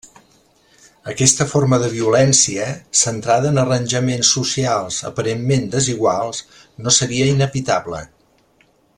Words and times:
Aquesta 1.11 1.45
forma 1.49 1.77
de 1.83 1.89
violència, 1.95 2.69
centrada 3.01 3.51
en 3.53 3.59
arranjaments 3.65 4.31
socials 4.37 4.97
aparentment 5.13 5.67
desiguals, 5.79 6.41
no 6.87 6.95
seria 7.01 7.29
inevitable. 7.35 8.01